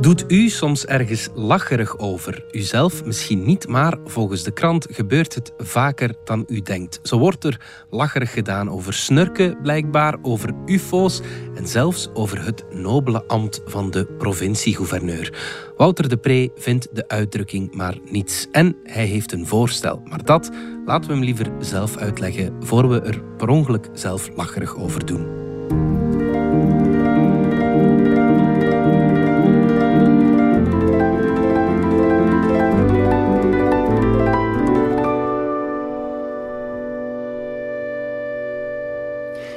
Doet 0.00 0.24
u 0.28 0.48
soms 0.48 0.86
ergens 0.86 1.28
lacherig 1.34 1.98
over? 1.98 2.44
Uzelf 2.50 3.04
misschien 3.04 3.42
niet, 3.42 3.68
maar 3.68 3.98
volgens 4.04 4.42
de 4.42 4.50
krant 4.50 4.86
gebeurt 4.90 5.34
het 5.34 5.52
vaker 5.58 6.14
dan 6.24 6.44
u 6.48 6.60
denkt. 6.60 7.00
Zo 7.02 7.18
wordt 7.18 7.44
er 7.44 7.60
lacherig 7.90 8.32
gedaan 8.32 8.70
over 8.70 8.92
snurken, 8.92 9.58
blijkbaar, 9.62 10.16
over 10.22 10.54
ufo's 10.66 11.20
en 11.54 11.68
zelfs 11.68 12.08
over 12.14 12.44
het 12.44 12.64
nobele 12.70 13.24
ambt 13.26 13.60
van 13.64 13.90
de 13.90 14.06
provinciegouverneur. 14.06 15.38
Wouter 15.76 16.08
de 16.08 16.16
Pre 16.16 16.50
vindt 16.56 16.88
de 16.92 17.08
uitdrukking 17.08 17.74
maar 17.74 17.98
niets 18.10 18.46
en 18.52 18.76
hij 18.84 19.06
heeft 19.06 19.32
een 19.32 19.46
voorstel. 19.46 20.02
Maar 20.04 20.24
dat 20.24 20.50
laten 20.86 21.08
we 21.08 21.16
hem 21.16 21.24
liever 21.24 21.46
zelf 21.58 21.96
uitleggen 21.96 22.56
voor 22.60 22.88
we 22.88 23.00
er 23.00 23.22
per 23.36 23.48
ongeluk 23.48 23.88
zelf 23.92 24.30
lacherig 24.36 24.76
over 24.76 25.06
doen. 25.06 26.09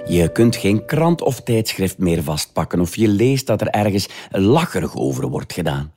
Je 0.08 0.32
kunt 0.32 0.56
geen 0.56 0.86
krant 0.86 1.22
of 1.22 1.42
tijdschrift 1.42 1.98
meer 1.98 2.24
vastpakken 2.24 2.80
of 2.80 2.96
je 2.96 3.08
leest 3.08 3.48
dat 3.48 3.62
er 3.62 3.68
ergens 3.68 4.10
lacherig 4.30 4.96
over 4.96 5.28
wordt 5.28 5.54
gedaan. 5.54 5.92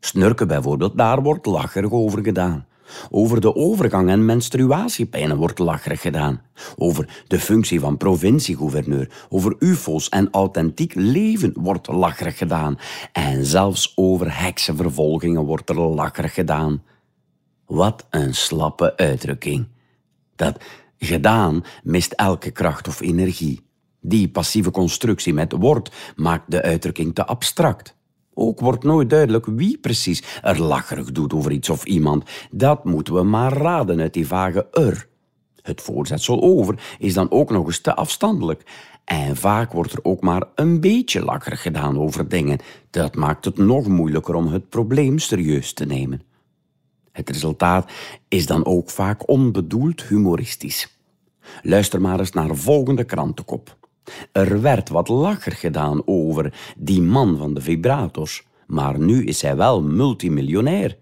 Snurken 0.00 0.48
bijvoorbeeld, 0.48 0.96
daar 0.96 1.22
wordt 1.22 1.46
lacherig 1.46 1.90
over 1.90 2.22
gedaan. 2.22 2.66
Over 3.10 3.40
de 3.40 3.54
overgang 3.54 4.08
en 4.08 4.24
menstruatiepijnen 4.24 5.36
wordt 5.36 5.58
lacherig 5.58 6.00
gedaan. 6.00 6.42
Over 6.76 7.22
de 7.26 7.40
functie 7.40 7.80
van 7.80 7.96
provinciegouverneur, 7.96 9.10
over 9.28 9.56
ufo's 9.58 10.08
en 10.08 10.28
authentiek 10.30 10.94
leven 10.94 11.52
wordt 11.54 11.88
lacherig 11.88 12.38
gedaan. 12.38 12.78
En 13.12 13.46
zelfs 13.46 13.92
over 13.94 14.40
heksenvervolgingen 14.40 15.44
wordt 15.44 15.68
er 15.68 15.80
lacherig 15.80 16.34
gedaan. 16.34 16.82
Wat 17.66 18.06
een 18.10 18.34
slappe 18.34 18.96
uitdrukking. 18.96 19.66
Dat 20.36 20.60
Gedaan 21.02 21.64
mist 21.82 22.12
elke 22.12 22.50
kracht 22.50 22.88
of 22.88 23.00
energie. 23.00 23.60
Die 24.00 24.28
passieve 24.28 24.70
constructie 24.70 25.34
met 25.34 25.52
wordt 25.52 25.90
maakt 26.16 26.50
de 26.50 26.62
uitdrukking 26.62 27.14
te 27.14 27.26
abstract. 27.26 27.96
Ook 28.34 28.60
wordt 28.60 28.84
nooit 28.84 29.10
duidelijk 29.10 29.46
wie 29.46 29.78
precies 29.78 30.22
er 30.42 30.62
lacherig 30.62 31.12
doet 31.12 31.32
over 31.32 31.52
iets 31.52 31.70
of 31.70 31.84
iemand. 31.84 32.24
Dat 32.50 32.84
moeten 32.84 33.14
we 33.14 33.22
maar 33.22 33.52
raden 33.52 34.00
uit 34.00 34.14
die 34.14 34.26
vage 34.26 34.68
er. 34.72 35.08
Het 35.62 35.80
voorzetsel 35.80 36.42
over 36.42 36.96
is 36.98 37.14
dan 37.14 37.30
ook 37.30 37.50
nog 37.50 37.66
eens 37.66 37.80
te 37.80 37.94
afstandelijk. 37.94 38.62
En 39.04 39.36
vaak 39.36 39.72
wordt 39.72 39.92
er 39.92 40.00
ook 40.02 40.20
maar 40.20 40.44
een 40.54 40.80
beetje 40.80 41.24
lacherig 41.24 41.62
gedaan 41.62 41.98
over 41.98 42.28
dingen. 42.28 42.58
Dat 42.90 43.14
maakt 43.14 43.44
het 43.44 43.58
nog 43.58 43.88
moeilijker 43.88 44.34
om 44.34 44.46
het 44.46 44.68
probleem 44.68 45.18
serieus 45.18 45.72
te 45.72 45.84
nemen. 45.84 46.22
Het 47.12 47.30
resultaat 47.30 47.90
is 48.28 48.46
dan 48.46 48.64
ook 48.66 48.90
vaak 48.90 49.28
onbedoeld 49.28 50.02
humoristisch. 50.02 50.98
Luister 51.62 52.00
maar 52.00 52.18
eens 52.18 52.32
naar 52.32 52.48
de 52.48 52.54
volgende 52.54 53.04
krantenkop. 53.04 53.76
Er 54.32 54.60
werd 54.60 54.88
wat 54.88 55.08
lacher 55.08 55.52
gedaan 55.52 56.02
over 56.06 56.74
die 56.78 57.02
man 57.02 57.36
van 57.36 57.54
de 57.54 57.60
vibrators, 57.60 58.46
maar 58.66 58.98
nu 58.98 59.24
is 59.24 59.42
hij 59.42 59.56
wel 59.56 59.82
multimiljonair. 59.82 60.98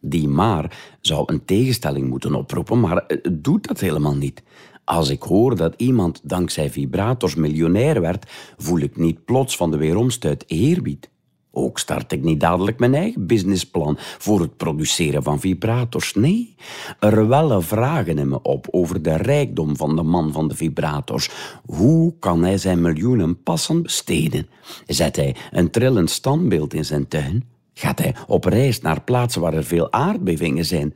Die 0.00 0.28
maar 0.28 0.96
zou 1.00 1.22
een 1.32 1.44
tegenstelling 1.44 2.08
moeten 2.08 2.34
oproepen, 2.34 2.80
maar 2.80 3.04
het 3.06 3.44
doet 3.44 3.66
dat 3.66 3.80
helemaal 3.80 4.16
niet. 4.16 4.42
Als 4.84 5.08
ik 5.08 5.22
hoor 5.22 5.56
dat 5.56 5.74
iemand 5.76 6.20
dankzij 6.22 6.70
vibrators 6.70 7.34
miljonair 7.34 8.00
werd, 8.00 8.30
voel 8.56 8.78
ik 8.78 8.96
niet 8.96 9.24
plots 9.24 9.56
van 9.56 9.70
de 9.70 9.76
weeromstuit 9.76 10.44
eerbied. 10.46 11.10
Ook 11.58 11.78
start 11.78 12.12
ik 12.12 12.22
niet 12.22 12.40
dadelijk 12.40 12.78
mijn 12.78 12.94
eigen 12.94 13.26
businessplan 13.26 13.96
voor 13.98 14.40
het 14.40 14.56
produceren 14.56 15.22
van 15.22 15.40
vibrators. 15.40 16.14
Nee, 16.14 16.54
er 17.00 17.28
wellen 17.28 17.62
vragen 17.62 18.18
in 18.18 18.28
me 18.28 18.42
op 18.42 18.66
over 18.70 19.02
de 19.02 19.16
rijkdom 19.16 19.76
van 19.76 19.96
de 19.96 20.02
man 20.02 20.32
van 20.32 20.48
de 20.48 20.54
vibrators. 20.54 21.30
Hoe 21.66 22.14
kan 22.18 22.42
hij 22.42 22.58
zijn 22.58 22.80
miljoenen 22.80 23.42
passend 23.42 23.82
besteden? 23.82 24.48
Zet 24.86 25.16
hij 25.16 25.36
een 25.50 25.70
trillend 25.70 26.10
standbeeld 26.10 26.74
in 26.74 26.84
zijn 26.84 27.08
tuin? 27.08 27.44
Gaat 27.74 27.98
hij 27.98 28.14
op 28.26 28.44
reis 28.44 28.80
naar 28.80 29.02
plaatsen 29.02 29.40
waar 29.40 29.54
er 29.54 29.64
veel 29.64 29.92
aardbevingen 29.92 30.64
zijn? 30.64 30.94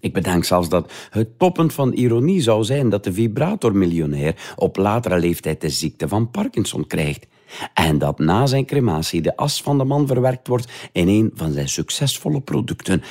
Ik 0.00 0.12
bedenk 0.12 0.44
zelfs 0.44 0.68
dat 0.68 0.92
het 1.10 1.38
toppunt 1.38 1.72
van 1.72 1.92
ironie 1.92 2.40
zou 2.40 2.64
zijn 2.64 2.88
dat 2.88 3.04
de 3.04 3.12
vibratormiljonair 3.12 4.52
op 4.56 4.76
latere 4.76 5.18
leeftijd 5.18 5.60
de 5.60 5.70
ziekte 5.70 6.08
van 6.08 6.30
Parkinson 6.30 6.86
krijgt. 6.86 7.26
En 7.74 7.98
dat 7.98 8.18
na 8.18 8.46
zijn 8.46 8.66
crematie 8.66 9.22
de 9.22 9.36
as 9.36 9.62
van 9.62 9.78
de 9.78 9.84
man 9.84 10.06
verwerkt 10.06 10.48
wordt 10.48 10.72
in 10.92 11.08
een 11.08 11.30
van 11.34 11.52
zijn 11.52 11.68
succesvolle 11.68 12.40
producten. 12.40 13.02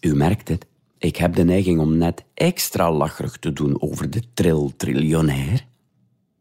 U 0.00 0.14
merkt 0.14 0.48
het, 0.48 0.66
ik 0.98 1.16
heb 1.16 1.34
de 1.34 1.44
neiging 1.44 1.80
om 1.80 1.96
net 1.96 2.24
extra 2.34 2.92
lacherig 2.92 3.36
te 3.36 3.52
doen 3.52 3.82
over 3.82 4.10
de 4.10 4.22
trill-triljonair. 4.34 5.64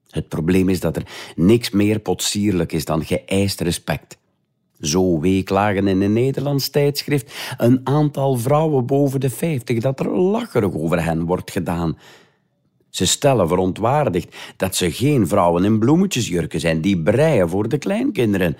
Het 0.09 0.27
probleem 0.27 0.69
is 0.69 0.79
dat 0.79 0.95
er 0.95 1.07
niks 1.35 1.69
meer 1.69 1.99
potsierlijk 1.99 2.71
is 2.71 2.85
dan 2.85 3.05
geëist 3.05 3.61
respect. 3.61 4.17
Zo 4.79 5.19
weeklagen 5.19 5.87
in 5.87 6.01
een 6.01 6.13
Nederlands 6.13 6.69
tijdschrift 6.69 7.33
een 7.57 7.81
aantal 7.83 8.37
vrouwen 8.37 8.85
boven 8.85 9.19
de 9.19 9.29
vijftig 9.29 9.79
dat 9.79 9.99
er 9.99 10.09
lacherig 10.17 10.73
over 10.73 11.03
hen 11.03 11.25
wordt 11.25 11.51
gedaan. 11.51 11.97
Ze 12.93 13.05
stellen 13.05 13.47
verontwaardigd 13.47 14.35
dat 14.57 14.75
ze 14.75 14.91
geen 14.91 15.27
vrouwen 15.27 15.63
in 15.63 15.79
bloemetjesjurken 15.79 16.59
zijn 16.59 16.81
die 16.81 17.01
breien 17.01 17.49
voor 17.49 17.69
de 17.69 17.77
kleinkinderen. 17.77 18.57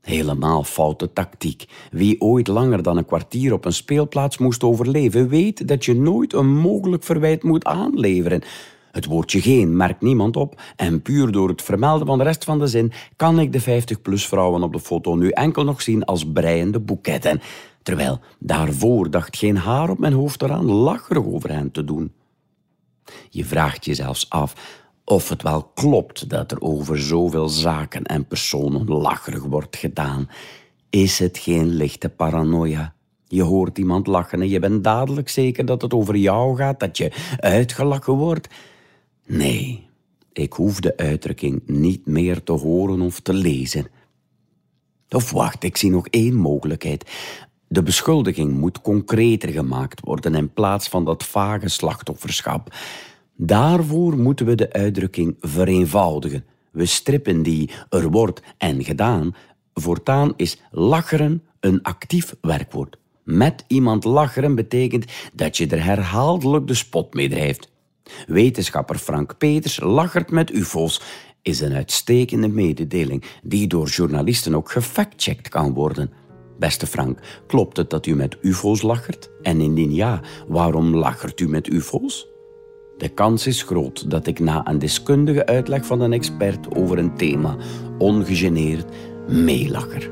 Helemaal 0.00 0.64
foute 0.64 1.12
tactiek. 1.12 1.64
Wie 1.90 2.20
ooit 2.20 2.46
langer 2.46 2.82
dan 2.82 2.96
een 2.96 3.04
kwartier 3.04 3.52
op 3.52 3.64
een 3.64 3.72
speelplaats 3.72 4.38
moest 4.38 4.62
overleven, 4.62 5.28
weet 5.28 5.68
dat 5.68 5.84
je 5.84 5.94
nooit 5.94 6.32
een 6.32 6.56
mogelijk 6.56 7.02
verwijt 7.02 7.42
moet 7.42 7.64
aanleveren. 7.64 8.42
Het 8.92 9.04
woordje 9.04 9.40
geen 9.40 9.76
merkt 9.76 10.00
niemand 10.00 10.36
op 10.36 10.60
en 10.76 11.02
puur 11.02 11.32
door 11.32 11.48
het 11.48 11.62
vermelden 11.62 12.06
van 12.06 12.18
de 12.18 12.24
rest 12.24 12.44
van 12.44 12.58
de 12.58 12.66
zin 12.66 12.92
kan 13.16 13.40
ik 13.40 13.52
de 13.52 13.82
50-plus 13.82 14.26
vrouwen 14.26 14.62
op 14.62 14.72
de 14.72 14.80
foto 14.80 15.14
nu 15.14 15.30
enkel 15.30 15.64
nog 15.64 15.82
zien 15.82 16.04
als 16.04 16.32
breiende 16.32 16.80
boeketten. 16.80 17.40
Terwijl 17.82 18.20
daarvoor 18.38 19.10
dacht 19.10 19.36
geen 19.36 19.56
haar 19.56 19.90
op 19.90 19.98
mijn 19.98 20.12
hoofd 20.12 20.42
eraan 20.42 20.70
lacherig 20.70 21.24
over 21.24 21.50
hen 21.52 21.70
te 21.70 21.84
doen. 21.84 22.12
Je 23.28 23.44
vraagt 23.44 23.84
je 23.84 23.94
zelfs 23.94 24.30
af 24.30 24.78
of 25.04 25.28
het 25.28 25.42
wel 25.42 25.62
klopt 25.62 26.28
dat 26.28 26.50
er 26.50 26.60
over 26.60 26.98
zoveel 26.98 27.48
zaken 27.48 28.04
en 28.04 28.26
personen 28.26 28.86
lacherig 28.86 29.42
wordt 29.42 29.76
gedaan. 29.76 30.28
Is 30.90 31.18
het 31.18 31.38
geen 31.38 31.68
lichte 31.68 32.08
paranoia? 32.08 32.94
Je 33.26 33.42
hoort 33.42 33.78
iemand 33.78 34.06
lachen 34.06 34.40
en 34.40 34.48
je 34.48 34.58
bent 34.58 34.84
dadelijk 34.84 35.28
zeker 35.28 35.64
dat 35.64 35.82
het 35.82 35.94
over 35.94 36.16
jou 36.16 36.56
gaat, 36.56 36.80
dat 36.80 36.96
je 36.96 37.36
uitgelachen 37.36 38.12
wordt. 38.12 38.48
Nee, 39.26 39.88
ik 40.32 40.52
hoef 40.52 40.80
de 40.80 40.96
uitdrukking 40.96 41.62
niet 41.66 42.06
meer 42.06 42.42
te 42.42 42.52
horen 42.52 43.00
of 43.00 43.20
te 43.20 43.32
lezen. 43.32 43.86
Of 45.08 45.30
wacht, 45.30 45.64
ik 45.64 45.76
zie 45.76 45.90
nog 45.90 46.06
één 46.06 46.34
mogelijkheid. 46.34 47.10
De 47.72 47.82
beschuldiging 47.82 48.52
moet 48.58 48.80
concreter 48.80 49.48
gemaakt 49.48 50.00
worden 50.00 50.34
in 50.34 50.52
plaats 50.52 50.88
van 50.88 51.04
dat 51.04 51.24
vage 51.24 51.68
slachtofferschap. 51.68 52.74
Daarvoor 53.36 54.16
moeten 54.16 54.46
we 54.46 54.54
de 54.54 54.72
uitdrukking 54.72 55.36
vereenvoudigen. 55.40 56.44
We 56.70 56.86
strippen 56.86 57.42
die 57.42 57.70
er 57.88 58.10
wordt 58.10 58.42
en 58.58 58.84
gedaan. 58.84 59.34
Voortaan 59.74 60.32
is 60.36 60.60
lacheren 60.70 61.42
een 61.60 61.82
actief 61.82 62.34
werkwoord. 62.40 62.96
Met 63.22 63.64
iemand 63.66 64.04
lacheren 64.04 64.54
betekent 64.54 65.04
dat 65.32 65.56
je 65.56 65.66
er 65.66 65.84
herhaaldelijk 65.84 66.66
de 66.66 66.74
spot 66.74 67.14
mee 67.14 67.28
drijft. 67.28 67.70
Wetenschapper 68.26 68.98
Frank 68.98 69.38
Peters 69.38 69.80
lachert 69.80 70.30
met 70.30 70.52
ufo's 70.52 71.02
is 71.42 71.60
een 71.60 71.74
uitstekende 71.74 72.48
mededeling 72.48 73.24
die 73.42 73.66
door 73.66 73.88
journalisten 73.88 74.54
ook 74.54 74.70
gefactcheckt 74.70 75.48
kan 75.48 75.74
worden. 75.74 76.19
Beste 76.60 76.86
Frank, 76.86 77.18
klopt 77.46 77.76
het 77.76 77.90
dat 77.90 78.06
u 78.06 78.14
met 78.14 78.36
ufo's 78.40 78.82
lachert? 78.82 79.30
En 79.42 79.60
indien 79.60 79.94
ja, 79.94 80.20
waarom 80.48 80.96
lachert 80.96 81.40
u 81.40 81.48
met 81.48 81.66
ufo's? 81.66 82.28
De 82.98 83.08
kans 83.08 83.46
is 83.46 83.62
groot 83.62 84.10
dat 84.10 84.26
ik 84.26 84.38
na 84.38 84.68
een 84.68 84.78
deskundige 84.78 85.46
uitleg 85.46 85.86
van 85.86 86.00
een 86.00 86.12
expert 86.12 86.74
over 86.76 86.98
een 86.98 87.16
thema 87.16 87.56
ongegeneerd 87.98 88.86
meelacher. 89.28 90.10